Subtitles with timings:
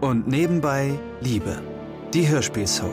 [0.00, 1.62] Und nebenbei Liebe.
[2.14, 2.90] Die Hörspielsoap.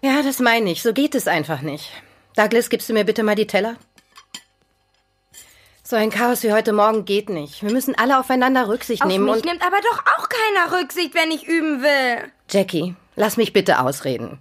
[0.00, 0.82] Ja, das meine ich.
[0.82, 1.90] So geht es einfach nicht.
[2.34, 3.76] Douglas, gibst du mir bitte mal die Teller?
[5.90, 7.62] So ein Chaos wie heute Morgen geht nicht.
[7.62, 9.46] Wir müssen alle aufeinander Rücksicht Auf nehmen mich und.
[9.46, 12.30] nimmt aber doch auch keiner Rücksicht, wenn ich üben will.
[12.50, 14.38] Jackie, lass mich bitte ausreden.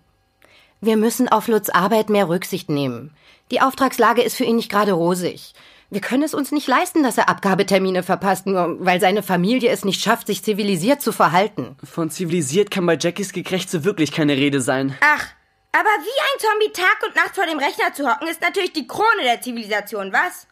[0.81, 3.15] Wir müssen auf Lutz Arbeit mehr Rücksicht nehmen.
[3.49, 5.53] Die Auftragslage ist für ihn nicht gerade rosig.
[5.89, 9.85] Wir können es uns nicht leisten, dass er Abgabetermine verpasst, nur weil seine Familie es
[9.85, 11.77] nicht schafft, sich zivilisiert zu verhalten.
[11.81, 14.97] Von zivilisiert kann bei Jackies Gekrächt so wirklich keine Rede sein.
[14.99, 15.27] Ach,
[15.71, 18.85] aber wie ein Zombie Tag und Nacht vor dem Rechner zu hocken, ist natürlich die
[18.85, 20.45] Krone der Zivilisation, was?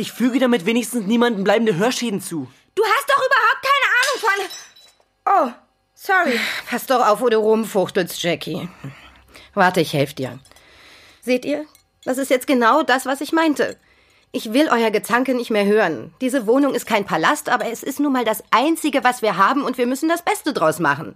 [0.00, 2.48] Ich füge damit wenigstens niemandem bleibende Hörschäden zu.
[2.74, 4.48] Du hast doch überhaupt keine Ahnung
[5.26, 5.52] von...
[5.52, 5.52] Oh,
[5.92, 6.40] sorry.
[6.70, 8.66] Pass doch auf, wo du rumfuchtelst, Jackie.
[9.52, 10.38] Warte, ich helfe dir.
[11.20, 11.66] Seht ihr?
[12.06, 13.76] Das ist jetzt genau das, was ich meinte.
[14.32, 16.14] Ich will euer Gezanke nicht mehr hören.
[16.22, 19.62] Diese Wohnung ist kein Palast, aber es ist nun mal das Einzige, was wir haben
[19.64, 21.14] und wir müssen das Beste draus machen.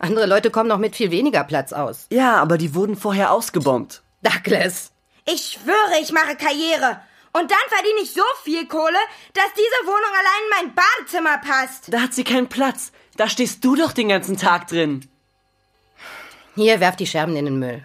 [0.00, 2.06] Andere Leute kommen noch mit viel weniger Platz aus.
[2.10, 4.02] Ja, aber die wurden vorher ausgebombt.
[4.22, 4.90] Douglas.
[5.24, 7.00] Ich schwöre, ich mache Karriere.
[7.36, 8.98] Und dann verdiene ich so viel Kohle,
[9.32, 11.92] dass diese Wohnung allein in mein Badezimmer passt.
[11.92, 12.92] Da hat sie keinen Platz.
[13.16, 15.08] Da stehst du doch den ganzen Tag drin.
[16.54, 17.84] Hier, werft die Scherben in den Müll.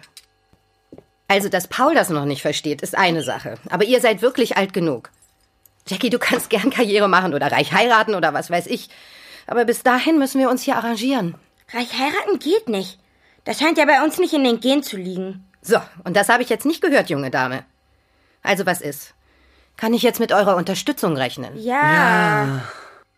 [1.26, 3.58] Also, dass Paul das noch nicht versteht, ist eine Sache.
[3.68, 5.10] Aber ihr seid wirklich alt genug.
[5.88, 8.88] Jackie, du kannst gern Karriere machen oder reich heiraten oder was weiß ich.
[9.48, 11.34] Aber bis dahin müssen wir uns hier arrangieren.
[11.72, 13.00] Reich heiraten geht nicht.
[13.44, 15.44] Das scheint ja bei uns nicht in den Gen zu liegen.
[15.60, 17.64] So, und das habe ich jetzt nicht gehört, junge Dame.
[18.44, 19.14] Also, was ist?
[19.80, 21.58] Kann ich jetzt mit eurer Unterstützung rechnen?
[21.58, 22.60] Ja.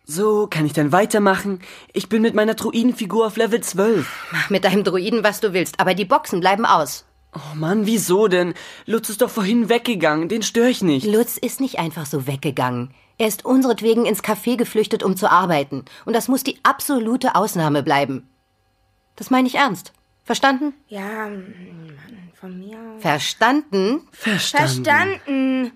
[0.05, 1.59] So, kann ich dann weitermachen?
[1.91, 4.29] Ich bin mit meiner Druidenfigur auf Level 12.
[4.31, 7.03] Mach mit deinem Druiden, was du willst, aber die Boxen bleiben aus.
[7.35, 8.53] Oh Mann, wieso denn?
[8.85, 11.05] Lutz ist doch vorhin weggegangen, den störe ich nicht.
[11.05, 12.93] Lutz ist nicht einfach so weggegangen.
[13.17, 15.83] Er ist unseretwegen ins Café geflüchtet, um zu arbeiten.
[16.05, 18.29] Und das muss die absolute Ausnahme bleiben.
[19.17, 19.91] Das meine ich ernst.
[20.23, 20.73] Verstanden?
[20.87, 21.99] Ja, Mann,
[22.39, 22.77] von mir.
[22.77, 23.01] aus.
[23.01, 24.07] Verstanden?
[24.13, 24.85] Verstanden.
[24.85, 25.71] Verstanden.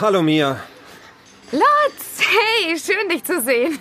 [0.00, 0.56] Hallo Mia.
[1.52, 3.78] Lutz, hey, schön dich zu sehen.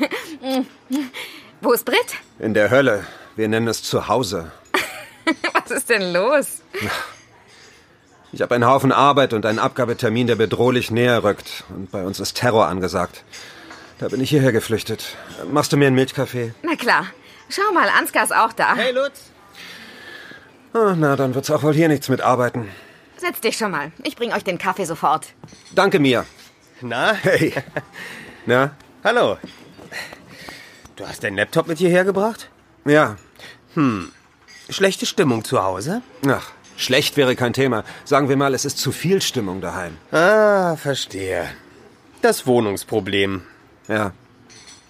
[1.62, 2.18] Wo ist Britt?
[2.40, 3.06] In der Hölle.
[3.38, 4.52] Wir nennen es Zuhause.
[5.53, 6.62] Was ist denn los?
[8.34, 11.63] Ich habe einen Haufen Arbeit und einen Abgabetermin, der bedrohlich näher rückt.
[11.69, 13.24] Und bei uns ist Terror angesagt.
[14.00, 15.16] Da bin ich hierher geflüchtet.
[15.50, 16.53] Machst du mir einen Milchkaffee?
[16.63, 17.06] Na klar.
[17.47, 18.75] Schau mal, Ansgar ist auch da.
[18.75, 19.31] Hey, Lutz.
[20.74, 22.68] Ah, na, dann wird's auch wohl hier nichts mit arbeiten.
[23.19, 23.91] Setz dich schon mal.
[24.03, 25.34] Ich bring euch den Kaffee sofort.
[25.75, 26.25] Danke, Mia.
[26.81, 27.13] Na?
[27.13, 27.53] Hey.
[28.46, 28.72] Na?
[29.03, 29.38] Hallo.
[30.96, 32.50] Du hast deinen Laptop mit hierher gebracht?
[32.85, 33.18] Ja.
[34.69, 36.02] Schlechte Stimmung zu Hause?
[36.28, 37.84] Ach, schlecht wäre kein Thema.
[38.06, 39.97] Sagen wir mal, es ist zu viel Stimmung daheim.
[40.12, 41.50] Ah, verstehe.
[42.22, 43.44] Das Wohnungsproblem.
[43.88, 44.12] Ja.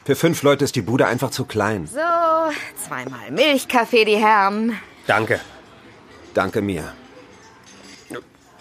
[0.06, 1.88] Für fünf Leute ist die Bude einfach zu klein.
[1.88, 2.00] So,
[2.88, 4.78] zweimal Milchkaffee, die Herren.
[5.08, 5.40] Danke.
[6.34, 6.94] Danke, Mia.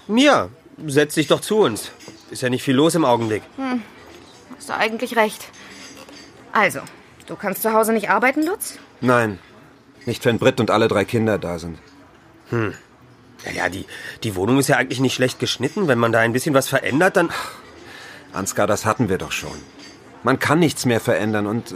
[0.09, 0.49] Mia,
[0.87, 1.91] setz dich doch zu uns.
[2.31, 3.43] Ist ja nicht viel los im Augenblick.
[4.57, 5.49] Hast du eigentlich recht.
[6.53, 6.81] Also,
[7.27, 8.79] du kannst zu Hause nicht arbeiten, Lutz?
[9.01, 9.39] Nein.
[10.07, 11.79] Nicht, wenn Britt und alle drei Kinder da sind.
[12.51, 13.85] Naja, die,
[14.23, 15.87] die Wohnung ist ja eigentlich nicht schlecht geschnitten.
[15.87, 17.31] Wenn man da ein bisschen was verändert, dann...
[18.33, 19.59] Ansgar, das hatten wir doch schon.
[20.23, 21.75] Man kann nichts mehr verändern und äh,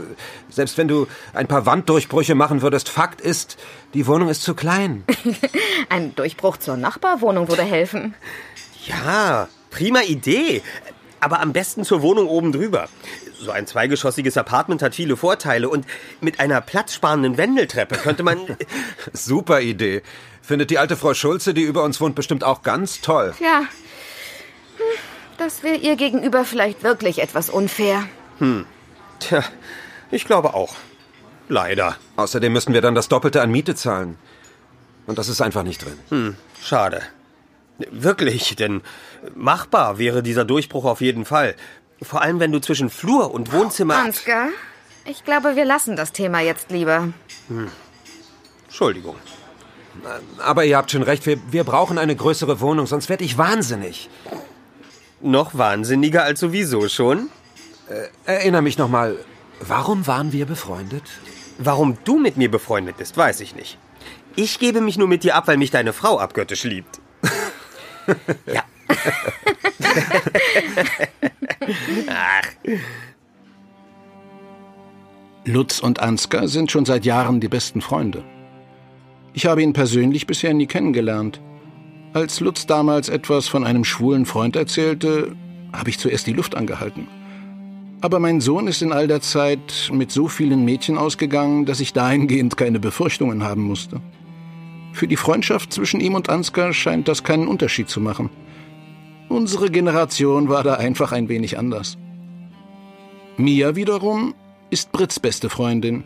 [0.51, 3.57] selbst wenn du ein paar Wanddurchbrüche machen würdest, Fakt ist,
[3.95, 5.05] die Wohnung ist zu klein.
[5.89, 8.15] Ein Durchbruch zur Nachbarwohnung würde helfen.
[8.87, 10.63] Ja, prima Idee.
[11.21, 12.89] Aber am besten zur Wohnung oben drüber.
[13.39, 15.87] So ein zweigeschossiges Apartment hat viele Vorteile und
[16.21, 18.39] mit einer platzsparenden Wendeltreppe könnte man...
[19.13, 20.03] Super Idee.
[20.43, 23.35] Findet die alte Frau Schulze, die über uns wohnt, bestimmt auch ganz toll.
[23.41, 23.61] Ja.
[23.61, 24.85] Hm,
[25.39, 28.05] Das wäre ihr gegenüber vielleicht wirklich etwas unfair.
[29.21, 29.45] Tja,
[30.11, 30.75] ich glaube auch.
[31.49, 31.97] Leider.
[32.17, 34.17] Außerdem müssen wir dann das Doppelte an Miete zahlen.
[35.07, 36.37] Und das ist einfach nicht drin.
[36.63, 37.03] Schade.
[37.91, 38.83] Wirklich, denn
[39.35, 41.55] machbar wäre dieser Durchbruch auf jeden Fall.
[42.01, 43.97] Vor allem, wenn du zwischen Flur und Wohnzimmer...
[43.97, 44.49] Ansgar,
[45.05, 47.09] ich glaube, wir lassen das Thema jetzt lieber.
[48.65, 49.17] Entschuldigung.
[50.39, 54.09] Aber ihr habt schon recht, wir, wir brauchen eine größere Wohnung, sonst werde ich wahnsinnig.
[55.21, 57.29] Noch wahnsinniger als sowieso schon?
[58.25, 59.17] Erinner mich nochmal,
[59.61, 61.05] warum waren wir befreundet?
[61.59, 63.79] Warum du mit mir befreundet bist, weiß ich nicht.
[64.37, 67.01] Ich gebe mich nur mit dir ab, weil mich deine Frau abgöttisch liebt.
[68.47, 68.63] ja.
[72.09, 72.49] Ach.
[75.45, 78.23] Lutz und Ansgar sind schon seit Jahren die besten Freunde.
[79.35, 81.41] Ich habe ihn persönlich bisher nie kennengelernt.
[82.13, 85.35] Als Lutz damals etwas von einem schwulen Freund erzählte,
[85.73, 87.09] habe ich zuerst die Luft angehalten.
[88.03, 91.93] Aber mein Sohn ist in all der Zeit mit so vielen Mädchen ausgegangen, dass ich
[91.93, 94.01] dahingehend keine Befürchtungen haben musste.
[94.93, 98.29] Für die Freundschaft zwischen ihm und Ansgar scheint das keinen Unterschied zu machen.
[99.29, 101.97] Unsere Generation war da einfach ein wenig anders.
[103.37, 104.35] Mia wiederum
[104.71, 106.03] ist Brits beste Freundin.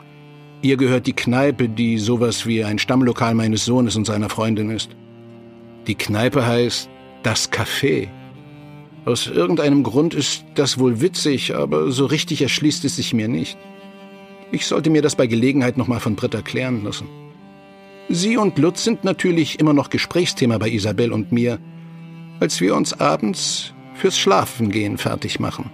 [0.61, 4.91] Ihr gehört die Kneipe, die sowas wie ein Stammlokal meines Sohnes und seiner Freundin ist.
[5.87, 6.91] Die Kneipe heißt
[7.23, 8.09] Das Café.
[9.07, 13.57] Aus irgendeinem Grund ist das wohl witzig, aber so richtig erschließt es sich mir nicht.
[14.51, 17.09] Ich sollte mir das bei Gelegenheit nochmal von Britt erklären lassen.
[18.09, 21.61] Sie und Lutz sind natürlich immer noch Gesprächsthema bei Isabel und mir,
[22.41, 25.71] als wir uns abends fürs Schlafengehen fertig machen.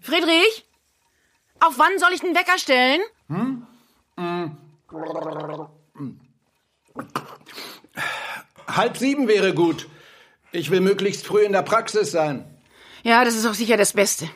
[0.00, 0.64] Friedrich?
[1.60, 3.02] Auf wann soll ich den Wecker stellen?
[3.28, 3.66] Hm?
[8.66, 9.86] Halb sieben wäre gut.
[10.54, 12.44] Ich will möglichst früh in der Praxis sein.
[13.02, 14.30] Ja, das ist auch sicher das Beste.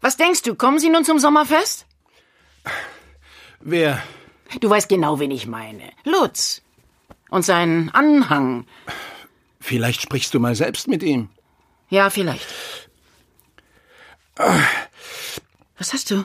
[0.00, 1.86] Was denkst du, kommen Sie nun zum Sommerfest?
[3.58, 4.00] Wer?
[4.60, 5.90] Du weißt genau, wen ich meine.
[6.04, 6.62] Lutz.
[7.30, 8.64] Und seinen Anhang.
[9.58, 11.30] Vielleicht sprichst du mal selbst mit ihm.
[11.90, 12.46] Ja, vielleicht.
[15.78, 16.24] Was hast du?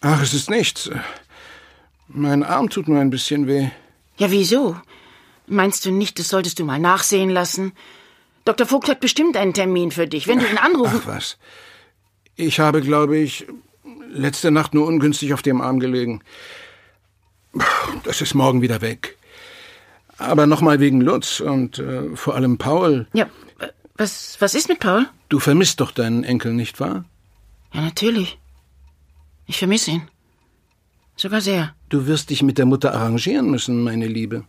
[0.00, 0.90] Ach, es ist nichts.
[2.06, 3.68] Mein Arm tut nur ein bisschen weh.
[4.18, 4.76] Ja, wieso?
[5.46, 7.72] Meinst du nicht, das solltest du mal nachsehen lassen?
[8.44, 8.66] Dr.
[8.66, 10.28] Vogt hat bestimmt einen Termin für dich.
[10.28, 11.00] Wenn du ihn anrufen...
[11.02, 11.38] Ach was.
[12.36, 13.46] Ich habe, glaube ich,
[14.08, 16.22] letzte Nacht nur ungünstig auf dem Arm gelegen.
[18.04, 19.16] Das ist morgen wieder weg.
[20.18, 23.06] Aber nochmal wegen Lutz und äh, vor allem Paul.
[23.12, 23.28] Ja,
[23.96, 25.06] was, was ist mit Paul?
[25.28, 27.04] Du vermisst doch deinen Enkel, nicht wahr?
[27.72, 28.38] Ja, natürlich.
[29.46, 30.08] Ich vermisse ihn.
[31.18, 31.74] Sogar sehr.
[31.88, 34.44] Du wirst dich mit der Mutter arrangieren müssen, meine Liebe.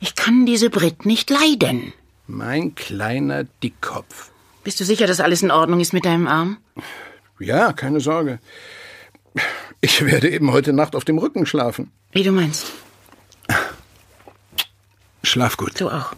[0.00, 1.92] Ich kann diese Brit nicht leiden.
[2.26, 4.30] Mein kleiner Dickkopf.
[4.64, 6.56] Bist du sicher, dass alles in Ordnung ist mit deinem Arm?
[7.38, 8.38] Ja, keine Sorge.
[9.82, 11.92] Ich werde eben heute Nacht auf dem Rücken schlafen.
[12.12, 12.72] Wie du meinst.
[15.22, 15.78] Schlaf gut.
[15.78, 16.14] Du auch.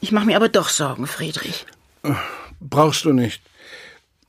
[0.00, 1.66] Ich mache mir aber doch Sorgen, Friedrich.
[2.60, 3.42] Brauchst du nicht.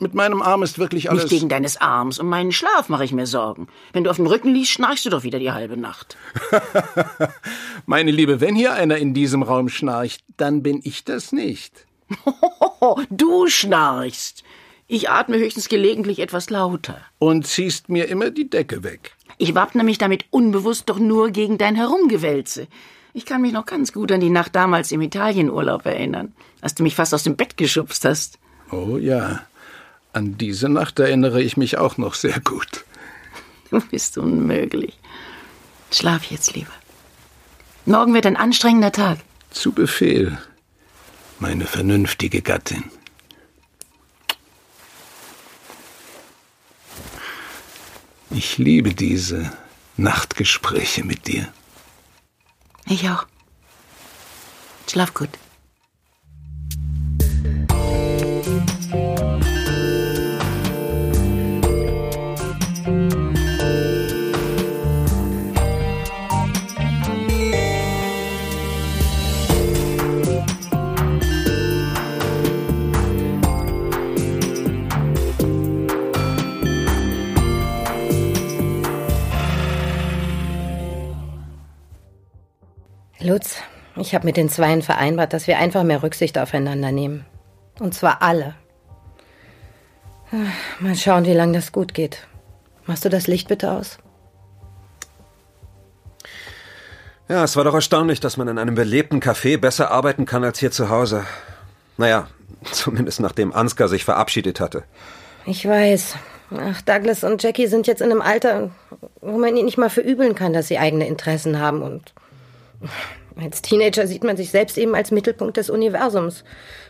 [0.01, 1.23] Mit meinem Arm ist wirklich alles.
[1.23, 2.19] Nicht wegen deines Arms.
[2.19, 3.67] Um meinen Schlaf mache ich mir Sorgen.
[3.91, 6.15] Wenn du auf dem Rücken liegst, schnarchst du doch wieder die halbe Nacht.
[7.85, 11.85] Meine Liebe, wenn hier einer in diesem Raum schnarcht, dann bin ich das nicht.
[13.09, 14.43] du schnarchst.
[14.87, 16.97] Ich atme höchstens gelegentlich etwas lauter.
[17.19, 19.15] Und ziehst mir immer die Decke weg.
[19.37, 22.67] Ich wappne mich damit unbewusst doch nur gegen dein Herumgewälze.
[23.13, 26.83] Ich kann mich noch ganz gut an die Nacht damals im Italienurlaub erinnern, als du
[26.83, 28.39] mich fast aus dem Bett geschubst hast.
[28.71, 29.41] Oh ja,
[30.13, 32.85] an diese Nacht erinnere ich mich auch noch sehr gut.
[33.69, 34.97] Du bist unmöglich.
[35.91, 36.71] Schlaf jetzt lieber.
[37.85, 39.19] Morgen wird ein anstrengender Tag.
[39.51, 40.37] Zu Befehl,
[41.39, 42.83] meine vernünftige Gattin.
[48.31, 49.51] Ich liebe diese
[49.97, 51.51] Nachtgespräche mit dir.
[52.85, 53.25] Ich auch.
[54.87, 55.29] Schlaf gut.
[83.29, 83.57] Lutz,
[83.95, 87.25] ich habe mit den Zweien vereinbart, dass wir einfach mehr Rücksicht aufeinander nehmen.
[87.79, 88.55] Und zwar alle.
[90.79, 92.27] Mal schauen, wie lange das gut geht.
[92.87, 93.99] Machst du das Licht bitte aus?
[97.27, 100.57] Ja, es war doch erstaunlich, dass man in einem belebten Café besser arbeiten kann als
[100.57, 101.25] hier zu Hause.
[101.97, 102.27] Naja,
[102.71, 104.83] zumindest nachdem Ansgar sich verabschiedet hatte.
[105.45, 106.15] Ich weiß.
[106.57, 108.71] Ach, Douglas und Jackie sind jetzt in einem Alter,
[109.21, 112.11] wo man ihnen nicht mal verübeln kann, dass sie eigene Interessen haben und
[113.41, 116.43] als Teenager sieht man sich selbst eben als Mittelpunkt des Universums.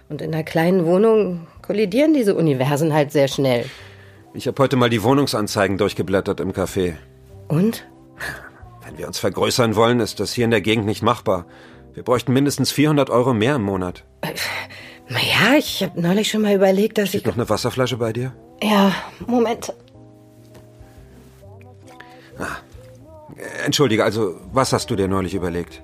[0.10, 3.66] Und in einer kleinen Wohnung kollidieren diese Universen halt sehr schnell.
[4.34, 6.96] Ich habe heute mal die Wohnungsanzeigen durchgeblättert im Café.
[7.48, 7.88] Und?
[8.86, 11.46] Wenn wir uns vergrößern wollen, ist das hier in der Gegend nicht machbar.
[11.94, 14.04] Wir bräuchten mindestens 400 Euro mehr im Monat.
[15.10, 17.28] Naja, ich habe neulich schon mal überlegt, dass Steht ich...
[17.28, 18.34] noch eine Wasserflasche bei dir?
[18.62, 18.94] Ja,
[19.26, 19.74] Moment.
[23.66, 25.82] Entschuldige, also, was hast du dir neulich überlegt?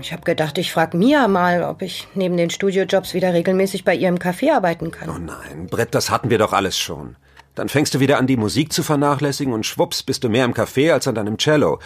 [0.00, 3.94] Ich habe gedacht, ich frage Mia mal, ob ich neben den Studiojobs wieder regelmäßig bei
[3.94, 5.08] ihr im Café arbeiten kann.
[5.08, 7.16] Oh nein, Brett, das hatten wir doch alles schon.
[7.54, 10.54] Dann fängst du wieder an, die Musik zu vernachlässigen und schwupps bist du mehr im
[10.54, 11.78] Café als an deinem Cello.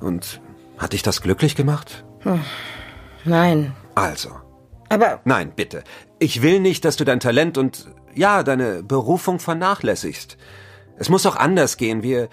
[0.00, 0.40] Und
[0.78, 2.04] hat dich das glücklich gemacht?
[3.24, 3.74] Nein.
[3.94, 4.30] Also.
[4.88, 5.82] Aber Nein, bitte.
[6.18, 10.36] Ich will nicht, dass du dein Talent und, ja, deine Berufung vernachlässigst.
[10.96, 12.02] Es muss auch anders gehen.
[12.02, 12.28] Wir,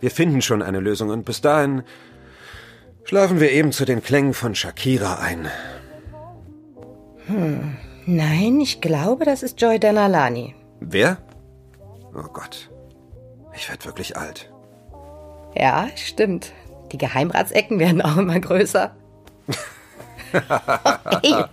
[0.00, 1.82] wir finden schon eine Lösung und bis dahin
[3.04, 5.48] schlafen wir eben zu den Klängen von Shakira ein.
[8.06, 10.54] nein, ich glaube, das ist Joy Denalani.
[10.80, 11.18] Wer?
[12.14, 12.70] Oh Gott.
[13.54, 14.50] Ich werd wirklich alt.
[15.54, 16.52] Ja, stimmt.
[16.90, 18.94] Die Geheimratsecken werden auch immer größer.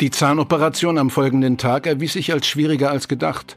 [0.00, 3.56] Die Zahnoperation am folgenden Tag erwies sich als schwieriger als gedacht.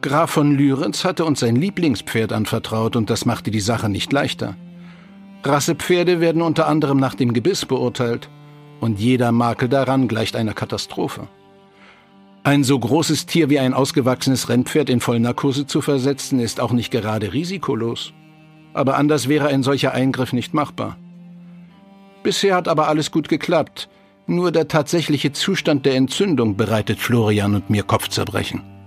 [0.00, 4.54] Graf von Lürenz hatte uns sein Lieblingspferd anvertraut und das machte die Sache nicht leichter.
[5.42, 8.28] Rassepferde werden unter anderem nach dem Gebiss beurteilt
[8.80, 11.26] und jeder Makel daran gleicht einer Katastrophe.
[12.44, 16.92] Ein so großes Tier wie ein ausgewachsenes Rennpferd in Vollnarkose zu versetzen, ist auch nicht
[16.92, 18.12] gerade risikolos.
[18.74, 20.96] Aber anders wäre ein solcher Eingriff nicht machbar.
[22.22, 23.88] Bisher hat aber alles gut geklappt.
[24.28, 28.77] Nur der tatsächliche Zustand der Entzündung bereitet Florian und mir Kopfzerbrechen.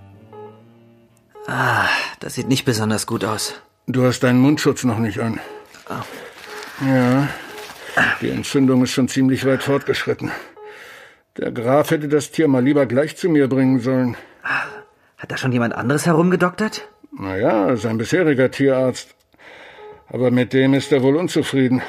[1.45, 3.61] Das sieht nicht besonders gut aus.
[3.87, 5.39] Du hast deinen Mundschutz noch nicht an.
[6.85, 7.27] Ja,
[8.21, 10.31] die Entzündung ist schon ziemlich weit fortgeschritten.
[11.37, 14.15] Der Graf hätte das Tier mal lieber gleich zu mir bringen sollen.
[15.17, 16.87] Hat da schon jemand anderes herumgedoktert?
[17.11, 19.15] Naja, sein bisheriger Tierarzt.
[20.07, 21.81] Aber mit dem ist er wohl unzufrieden.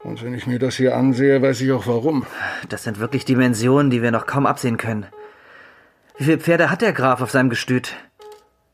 [0.00, 2.26] Und wenn ich mir das hier ansehe, weiß ich auch warum.
[2.68, 5.06] Das sind wirklich Dimensionen, die wir noch kaum absehen können.
[6.18, 7.94] Wie viele Pferde hat der Graf auf seinem Gestüt?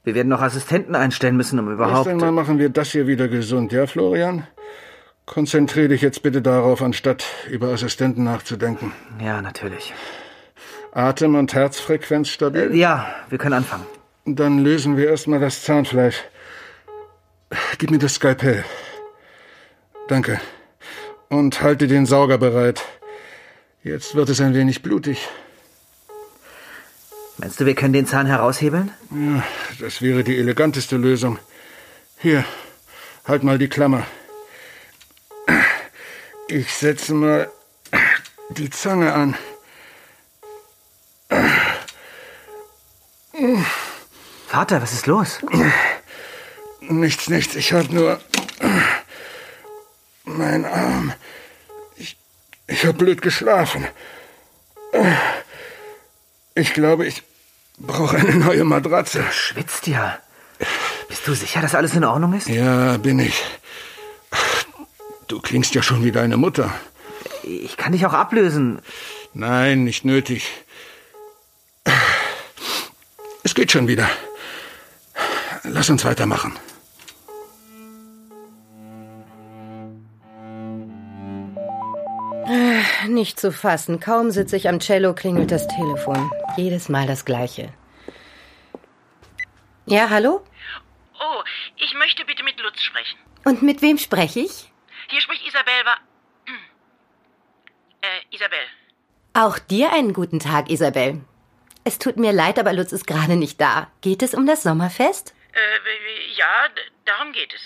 [0.05, 2.09] Wir werden noch Assistenten einstellen müssen, um Erst überhaupt.
[2.09, 4.47] einmal machen wir das hier wieder gesund, ja, Florian?
[5.27, 8.93] Konzentriere dich jetzt bitte darauf, anstatt über Assistenten nachzudenken.
[9.21, 9.95] Ja, natürlich.
[10.93, 12.75] Atem- und Herzfrequenz stabil?
[12.75, 13.87] Ja, wir können anfangen.
[14.25, 16.23] Dann lösen wir erstmal das Zahnfleisch.
[17.79, 18.65] Gib mir das Skalpell.
[20.09, 20.41] Danke.
[21.29, 22.83] Und halte den Sauger bereit.
[23.85, 25.29] Jetzt wird es ein wenig blutig.
[27.39, 28.93] Meinst du, wir können den Zahn heraushebeln?
[29.11, 29.43] Ja,
[29.81, 31.39] das wäre die eleganteste Lösung.
[32.19, 32.45] Hier,
[33.27, 34.07] halt mal die Klammer.
[36.49, 37.51] Ich setze mal
[38.51, 39.35] die Zange an.
[44.47, 45.39] Vater, was ist los?
[46.81, 47.57] Nichts, nichts.
[47.57, 48.21] Ich hab nur.
[50.25, 51.13] Mein Arm.
[51.97, 52.19] Ich,
[52.67, 53.89] ich hab blöd geschlafen.
[56.55, 57.23] Ich glaube, ich
[57.79, 59.25] brauche eine neue Matratze.
[59.33, 60.19] Schwitzt ja.
[61.09, 62.49] Bist du sicher, dass alles in Ordnung ist?
[62.49, 63.43] Ja, bin ich.
[65.29, 66.73] Du klingst ja schon wie deine Mutter.
[67.43, 68.81] Ich kann dich auch ablösen.
[69.35, 70.51] Nein, nicht nötig.
[73.43, 74.09] Es geht schon wieder.
[75.65, 76.53] Lass uns weitermachen.
[83.13, 84.01] Nicht zu fassen.
[84.01, 86.31] Kaum sitze ich am Cello, klingelt das Telefon.
[86.57, 87.71] Jedes Mal das Gleiche.
[89.85, 90.43] Ja, hallo?
[91.21, 91.43] Oh,
[91.77, 93.19] ich möchte bitte mit Lutz sprechen.
[93.45, 94.73] Und mit wem spreche ich?
[95.11, 95.97] Hier spricht Isabel Wa...
[98.01, 98.65] Äh, Isabel.
[99.35, 101.21] Auch dir einen guten Tag, Isabel.
[101.85, 103.91] Es tut mir leid, aber Lutz ist gerade nicht da.
[104.01, 105.35] Geht es um das Sommerfest?
[105.53, 106.69] Äh, ja,
[107.05, 107.61] darum geht es.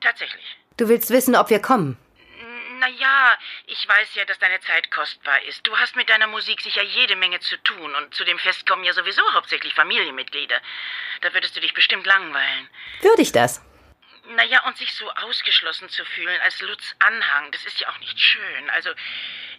[0.00, 0.56] Tatsächlich.
[0.78, 1.98] Du willst wissen, ob wir kommen.
[2.78, 5.66] Naja, ich weiß ja, dass deine Zeit kostbar ist.
[5.66, 8.84] Du hast mit deiner Musik sicher jede Menge zu tun und zu dem Fest kommen
[8.84, 10.56] ja sowieso hauptsächlich Familienmitglieder.
[11.22, 12.68] Da würdest du dich bestimmt langweilen.
[13.00, 13.62] Würde ich das?
[14.34, 18.18] Naja, und sich so ausgeschlossen zu fühlen als Lutz Anhang, das ist ja auch nicht
[18.18, 18.70] schön.
[18.70, 18.90] Also,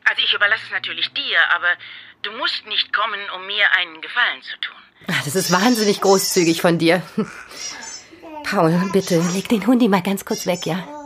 [0.04, 1.76] also ich überlasse es natürlich dir, aber
[2.24, 4.76] du musst nicht kommen, um mir einen Gefallen zu tun.
[5.08, 7.02] Ach, Das ist wahnsinnig großzügig von dir.
[8.44, 10.97] Paul, bitte, leg den Hundi mal ganz kurz weg, ja?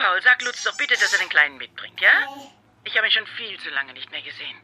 [0.00, 2.08] Paul, sag Lutz doch bitte, dass er den Kleinen mitbringt, ja?
[2.84, 4.56] Ich habe ihn schon viel zu lange nicht mehr gesehen.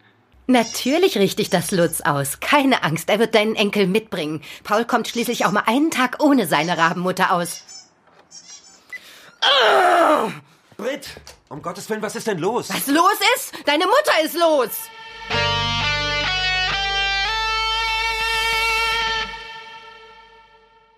[0.47, 2.41] Natürlich richte ich das Lutz aus.
[2.41, 4.43] Keine Angst, er wird deinen Enkel mitbringen.
[4.65, 7.65] Paul kommt schließlich auch mal einen Tag ohne seine Rabenmutter aus.
[10.79, 11.09] Britt,
[11.51, 12.71] um Gottes Willen, was ist denn los?
[12.71, 13.53] Was los ist?
[13.67, 14.71] Deine Mutter ist los!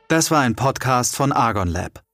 [0.06, 2.07] Das war ein Podcast von Argon Lab.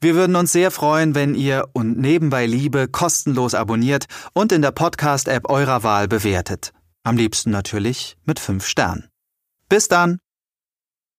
[0.00, 4.72] Wir würden uns sehr freuen, wenn ihr und nebenbei Liebe kostenlos abonniert und in der
[4.72, 6.72] Podcast-App eurer Wahl bewertet.
[7.04, 9.08] Am liebsten natürlich mit fünf Sternen.
[9.68, 10.21] Bis dann!